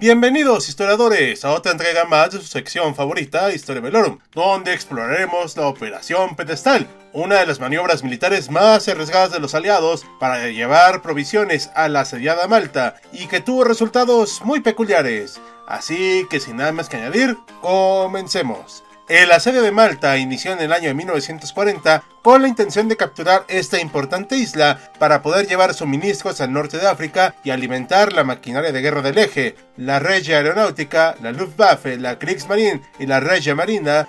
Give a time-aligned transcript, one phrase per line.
[0.00, 5.66] Bienvenidos historiadores a otra entrega más de su sección favorita, Historia Velorum, donde exploraremos la
[5.66, 11.70] Operación Pedestal, una de las maniobras militares más arriesgadas de los aliados para llevar provisiones
[11.74, 15.38] a la asediada Malta y que tuvo resultados muy peculiares.
[15.68, 18.82] Así que sin nada más que añadir, comencemos.
[19.10, 23.44] El asedio de Malta inició en el año de 1940 con la intención de capturar
[23.48, 28.70] esta importante isla para poder llevar suministros al norte de África y alimentar la maquinaria
[28.70, 29.56] de guerra del eje.
[29.76, 34.06] La Regia Aeronáutica, la Luftwaffe, la Kriegsmarine y la Regia Marina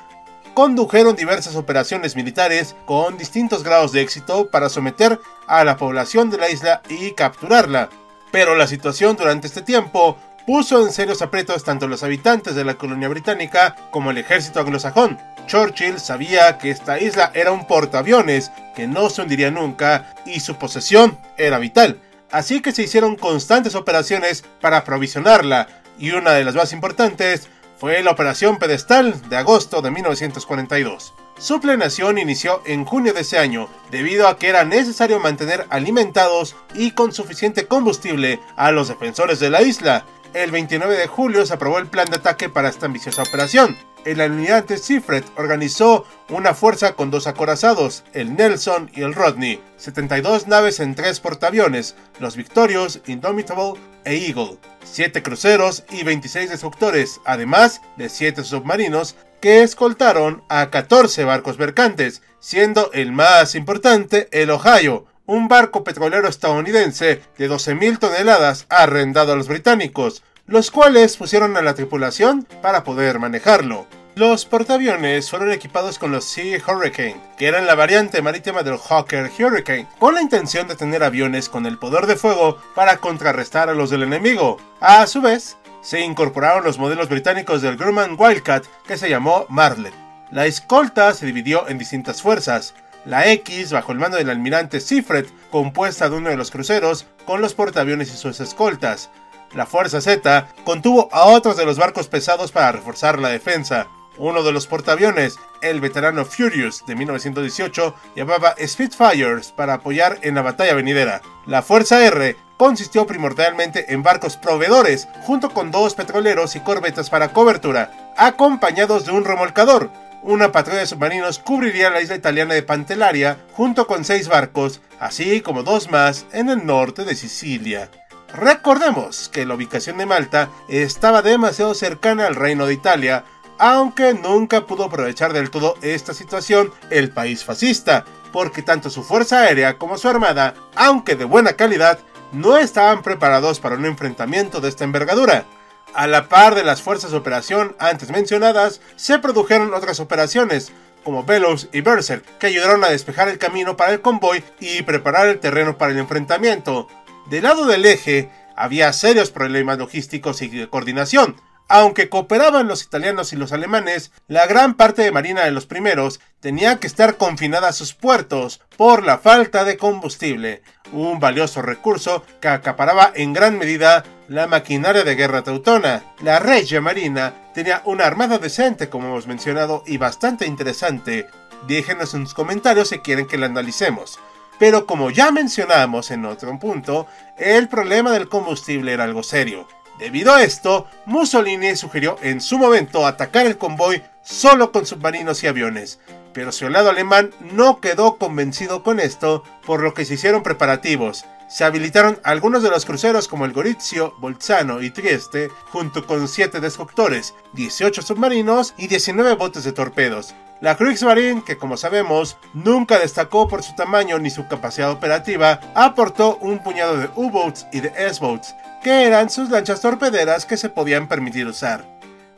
[0.53, 6.37] condujeron diversas operaciones militares con distintos grados de éxito para someter a la población de
[6.37, 7.89] la isla y capturarla.
[8.31, 12.75] Pero la situación durante este tiempo puso en serios aprietos tanto los habitantes de la
[12.75, 15.19] colonia británica como el ejército anglosajón.
[15.47, 20.55] Churchill sabía que esta isla era un portaaviones que no se hundiría nunca y su
[20.55, 21.99] posesión era vital,
[22.31, 27.49] así que se hicieron constantes operaciones para aprovisionarla y una de las más importantes
[27.81, 31.13] fue la Operación Pedestal de agosto de 1942.
[31.39, 36.55] Su planeación inició en junio de ese año, debido a que era necesario mantener alimentados
[36.75, 41.53] y con suficiente combustible a los defensores de la isla, el 29 de julio se
[41.53, 43.77] aprobó el plan de ataque para esta ambiciosa operación.
[44.05, 50.47] El almirante Seafred organizó una fuerza con dos acorazados, el Nelson y el Rodney, 72
[50.47, 57.81] naves en tres portaaviones, los Victorious, Indomitable e Eagle, 7 cruceros y 26 destructores, además
[57.97, 65.05] de 7 submarinos que escoltaron a 14 barcos mercantes, siendo el más importante el Ohio,
[65.25, 71.61] un barco petrolero estadounidense de 12.000 toneladas arrendado a los británicos, los cuales pusieron a
[71.61, 73.87] la tripulación para poder manejarlo.
[74.15, 79.31] Los portaaviones fueron equipados con los Sea Hurricane, que eran la variante marítima del Hawker
[79.39, 83.73] Hurricane, con la intención de tener aviones con el poder de fuego para contrarrestar a
[83.73, 84.57] los del enemigo.
[84.81, 89.93] A su vez, se incorporaron los modelos británicos del Grumman Wildcat, que se llamó Marlet.
[90.29, 95.25] La escolta se dividió en distintas fuerzas, la X bajo el mando del almirante Seafred,
[95.49, 99.09] compuesta de uno de los cruceros, con los portaaviones y sus escoltas.
[99.53, 103.87] La Fuerza Z contuvo a otros de los barcos pesados para reforzar la defensa.
[104.17, 110.41] Uno de los portaaviones, el veterano Furious de 1918, llamaba Spitfires para apoyar en la
[110.41, 111.21] batalla venidera.
[111.47, 117.33] La Fuerza R consistió primordialmente en barcos proveedores, junto con dos petroleros y corbetas para
[117.33, 119.89] cobertura, acompañados de un remolcador,
[120.23, 125.41] una patrulla de submarinos cubriría la isla italiana de Pantelaria junto con seis barcos, así
[125.41, 127.89] como dos más en el norte de Sicilia.
[128.33, 133.25] Recordemos que la ubicación de Malta estaba demasiado cercana al reino de Italia,
[133.57, 139.41] aunque nunca pudo aprovechar del todo esta situación el país fascista, porque tanto su fuerza
[139.41, 141.99] aérea como su armada, aunque de buena calidad,
[142.31, 145.45] no estaban preparados para un enfrentamiento de esta envergadura.
[145.93, 150.71] A la par de las fuerzas de operación antes mencionadas, se produjeron otras operaciones,
[151.03, 155.27] como Velos y Berserk, que ayudaron a despejar el camino para el convoy y preparar
[155.27, 156.87] el terreno para el enfrentamiento.
[157.29, 161.35] Del lado del eje, había serios problemas logísticos y de coordinación.
[161.67, 166.19] Aunque cooperaban los italianos y los alemanes, la gran parte de marina de los primeros
[166.41, 172.25] tenía que estar confinada a sus puertos por la falta de combustible, un valioso recurso
[172.41, 176.05] que acaparaba en gran medida la maquinaria de guerra teutona.
[176.21, 181.27] La Regia Marina tenía una armada decente, como hemos mencionado, y bastante interesante.
[181.67, 184.19] Déjenos en sus comentarios si quieren que la analicemos.
[184.57, 187.07] Pero como ya mencionamos en otro punto,
[187.37, 189.67] el problema del combustible era algo serio.
[189.99, 195.47] Debido a esto, Mussolini sugirió en su momento atacar el convoy solo con submarinos y
[195.47, 195.99] aviones,
[196.31, 201.25] pero su lado alemán no quedó convencido con esto, por lo que se hicieron preparativos.
[201.51, 206.61] Se habilitaron algunos de los cruceros como el Gorizio, Bolzano y Trieste, junto con 7
[206.61, 210.33] destructores, 18 submarinos y 19 botes de torpedos.
[210.61, 216.37] La Kriegsmarine, que como sabemos nunca destacó por su tamaño ni su capacidad operativa, aportó
[216.37, 221.09] un puñado de U-boats y de S-boats, que eran sus lanchas torpederas que se podían
[221.09, 221.85] permitir usar.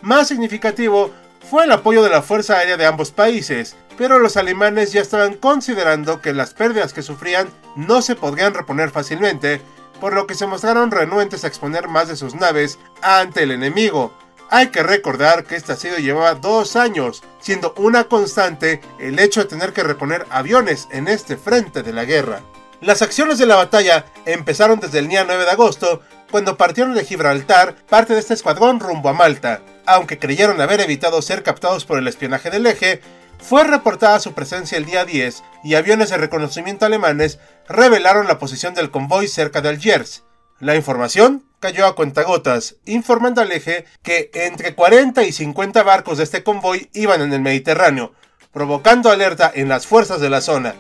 [0.01, 1.11] Más significativo
[1.49, 5.35] fue el apoyo de la Fuerza Aérea de ambos países, pero los alemanes ya estaban
[5.35, 9.61] considerando que las pérdidas que sufrían no se podrían reponer fácilmente,
[9.99, 14.13] por lo que se mostraron renuentes a exponer más de sus naves ante el enemigo.
[14.49, 19.49] Hay que recordar que este asedio llevaba dos años, siendo una constante el hecho de
[19.49, 22.41] tener que reponer aviones en este frente de la guerra.
[22.81, 27.05] Las acciones de la batalla empezaron desde el día 9 de agosto, cuando partieron de
[27.05, 29.61] Gibraltar parte de este escuadrón rumbo a Malta.
[29.85, 33.01] Aunque creyeron haber evitado ser captados por el espionaje del eje,
[33.39, 38.73] fue reportada su presencia el día 10 y aviones de reconocimiento alemanes revelaron la posición
[38.73, 40.23] del convoy cerca de Algiers.
[40.59, 46.23] La información cayó a cuentagotas, informando al eje que entre 40 y 50 barcos de
[46.23, 48.13] este convoy iban en el Mediterráneo,
[48.53, 50.75] provocando alerta en las fuerzas de la zona.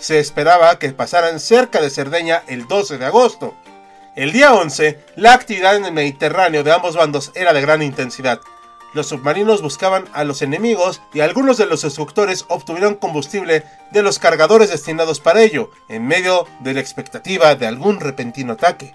[0.00, 3.54] Se esperaba que pasaran cerca de Cerdeña el 12 de agosto.
[4.20, 8.42] El día 11, la actividad en el Mediterráneo de ambos bandos era de gran intensidad,
[8.92, 14.18] los submarinos buscaban a los enemigos y algunos de los destructores obtuvieron combustible de los
[14.18, 18.92] cargadores destinados para ello, en medio de la expectativa de algún repentino ataque.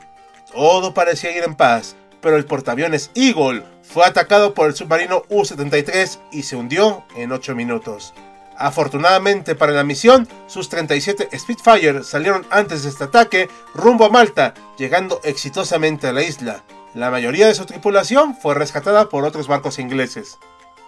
[0.53, 6.19] Todo parecía ir en paz, pero el portaaviones Eagle fue atacado por el submarino U-73
[6.33, 8.13] y se hundió en 8 minutos.
[8.57, 14.53] Afortunadamente para la misión, sus 37 Spitfire salieron antes de este ataque rumbo a Malta,
[14.77, 16.63] llegando exitosamente a la isla.
[16.93, 20.37] La mayoría de su tripulación fue rescatada por otros barcos ingleses.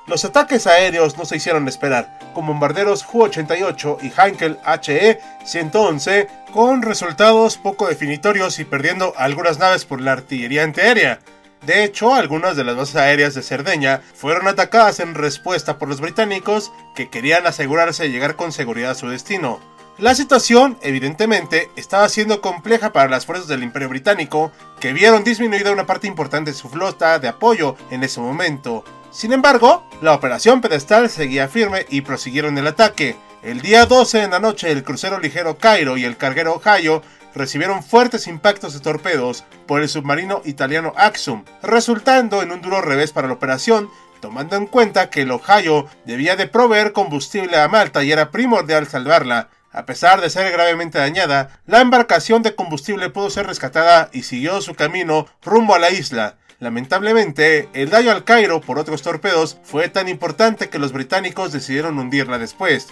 [0.07, 7.57] Los ataques aéreos no se hicieron esperar, con bombarderos Ju-88 y Heinkel HE-111, con resultados
[7.57, 11.19] poco definitorios y perdiendo algunas naves por la artillería antiaérea.
[11.67, 15.99] De hecho, algunas de las bases aéreas de Cerdeña fueron atacadas en respuesta por los
[15.99, 19.59] británicos que querían asegurarse de llegar con seguridad a su destino.
[19.97, 25.73] La situación, evidentemente, estaba siendo compleja para las fuerzas del Imperio Británico, que vieron disminuida
[25.73, 28.85] una parte importante de su flota de apoyo en ese momento.
[29.11, 33.17] Sin embargo, la operación pedestal seguía firme y prosiguieron el ataque.
[33.43, 37.01] El día 12 en la noche, el crucero ligero Cairo y el carguero Ohio
[37.37, 43.11] recibieron fuertes impactos de torpedos por el submarino italiano Axum, resultando en un duro revés
[43.11, 43.89] para la operación,
[44.19, 48.87] tomando en cuenta que el Ohio debía de proveer combustible a Malta y era primordial
[48.87, 54.23] salvarla, a pesar de ser gravemente dañada, la embarcación de combustible pudo ser rescatada y
[54.23, 56.37] siguió su camino rumbo a la isla.
[56.59, 61.99] Lamentablemente, el daño al Cairo por otros torpedos fue tan importante que los británicos decidieron
[61.99, 62.87] hundirla después.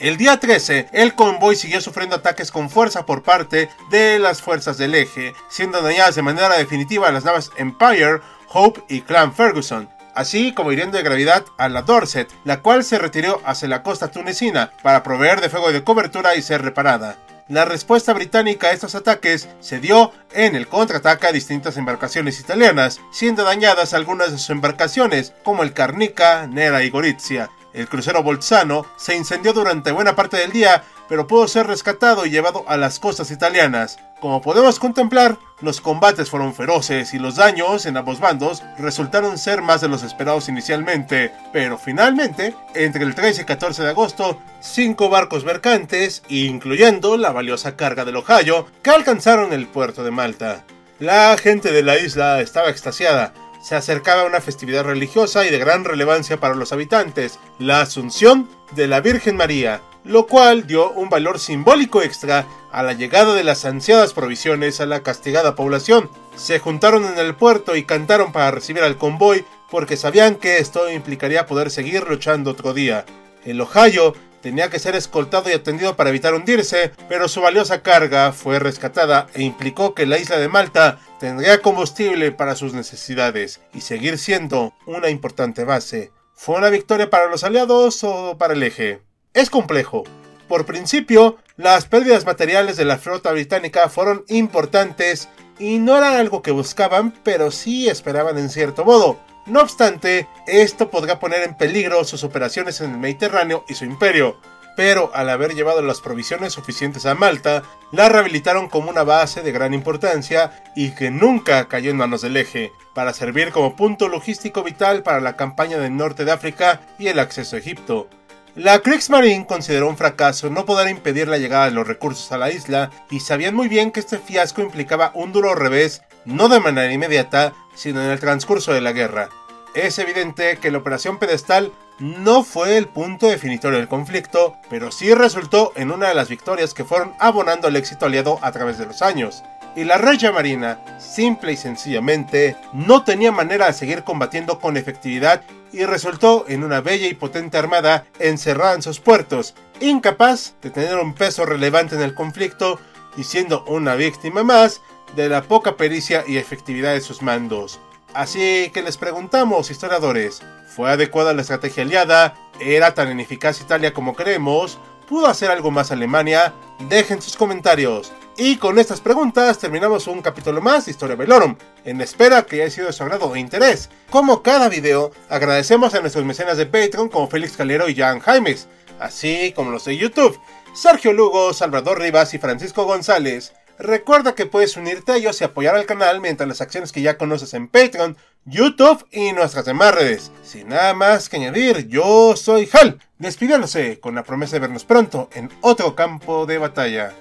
[0.00, 4.78] El día 13, el convoy siguió sufriendo ataques con fuerza por parte de las fuerzas
[4.78, 10.52] del eje, siendo dañadas de manera definitiva las naves Empire, Hope y Clan Ferguson así
[10.52, 14.72] como hiriendo de gravedad a la Dorset, la cual se retiró hacia la costa tunecina
[14.82, 17.16] para proveer de fuego de cobertura y ser reparada.
[17.48, 23.00] La respuesta británica a estos ataques se dio en el contraataque a distintas embarcaciones italianas,
[23.10, 27.50] siendo dañadas algunas de sus embarcaciones, como el Carnica, Nera y Gorizia.
[27.72, 32.30] El crucero Bolzano se incendió durante buena parte del día, pero pudo ser rescatado y
[32.30, 33.98] llevado a las costas italianas.
[34.20, 39.62] Como podemos contemplar, los combates fueron feroces y los daños en ambos bandos resultaron ser
[39.62, 45.08] más de los esperados inicialmente, pero finalmente, entre el 13 y 14 de agosto, cinco
[45.08, 50.64] barcos mercantes, incluyendo la valiosa carga del Ohio, que alcanzaron el puerto de Malta.
[50.98, 55.84] La gente de la isla estaba extasiada, se acercaba una festividad religiosa y de gran
[55.84, 61.38] relevancia para los habitantes, la Asunción de la Virgen María, lo cual dio un valor
[61.38, 66.10] simbólico extra a la llegada de las ansiadas provisiones a la castigada población.
[66.36, 70.90] Se juntaron en el puerto y cantaron para recibir al convoy porque sabían que esto
[70.90, 73.04] implicaría poder seguir luchando otro día.
[73.44, 78.32] El Ohio tenía que ser escoltado y atendido para evitar hundirse, pero su valiosa carga
[78.32, 83.82] fue rescatada e implicó que la isla de Malta tendría combustible para sus necesidades y
[83.82, 86.12] seguir siendo una importante base.
[86.34, 89.02] ¿Fue una victoria para los aliados o para el eje?
[89.34, 90.04] Es complejo.
[90.48, 95.28] Por principio, las pérdidas materiales de la flota británica fueron importantes
[95.58, 99.20] y no era algo que buscaban, pero sí esperaban en cierto modo.
[99.50, 104.36] No obstante, esto podría poner en peligro sus operaciones en el Mediterráneo y su imperio,
[104.76, 109.50] pero al haber llevado las provisiones suficientes a Malta, la rehabilitaron como una base de
[109.50, 114.62] gran importancia y que nunca cayó en manos del eje, para servir como punto logístico
[114.62, 118.08] vital para la campaña del norte de África y el acceso a Egipto.
[118.54, 122.52] La Kriegsmarine consideró un fracaso no poder impedir la llegada de los recursos a la
[122.52, 126.92] isla y sabían muy bien que este fiasco implicaba un duro revés, no de manera
[126.92, 129.28] inmediata, sino en el transcurso de la guerra.
[129.74, 135.14] Es evidente que la Operación Pedestal no fue el punto definitorio del conflicto, pero sí
[135.14, 138.86] resultó en una de las victorias que fueron abonando el éxito aliado a través de
[138.86, 139.44] los años.
[139.76, 145.42] Y la Regia Marina, simple y sencillamente, no tenía manera de seguir combatiendo con efectividad
[145.72, 150.96] y resultó en una bella y potente armada encerrada en sus puertos, incapaz de tener
[150.96, 152.80] un peso relevante en el conflicto
[153.16, 154.80] y siendo una víctima más
[155.14, 157.78] de la poca pericia y efectividad de sus mandos.
[158.14, 162.34] Así que les preguntamos, historiadores, ¿fue adecuada la estrategia aliada?
[162.60, 164.78] ¿Era tan ineficaz Italia como creemos?
[165.08, 166.52] ¿Pudo hacer algo más Alemania?
[166.88, 168.12] Dejen sus comentarios.
[168.36, 172.70] Y con estas preguntas terminamos un capítulo más de Historia Velorum, en espera que haya
[172.70, 173.90] sido de su agrado e interés.
[174.08, 178.66] Como cada video, agradecemos a nuestros mecenas de Patreon como Félix Calero y Jan Jaimes,
[178.98, 180.40] así como los de YouTube,
[180.72, 183.52] Sergio Lugo, Salvador Rivas y Francisco González.
[183.82, 187.16] Recuerda que puedes unirte a ellos y apoyar al canal mediante las acciones que ya
[187.16, 190.30] conoces en Patreon, YouTube y nuestras demás redes.
[190.42, 195.30] Sin nada más que añadir, yo soy Hal, despidiéndose con la promesa de vernos pronto
[195.32, 197.14] en otro campo de batalla.